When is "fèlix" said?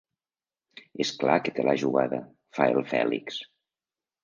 2.95-3.41